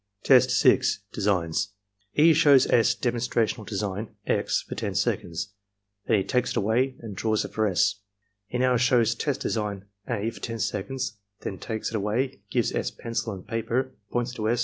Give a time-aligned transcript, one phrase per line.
[0.23, 1.67] Test 6.— ^Designs
[2.15, 2.33] E.
[2.33, 2.95] shows S.
[2.95, 5.49] demonstrational design (x) for 10 seconds.
[6.07, 7.99] Then he takes it away and draws it for S.
[8.47, 12.89] He now shows test design (a) for 10 seconds; then takes it away, gives S.
[12.89, 14.59] pencil and paper, points to S.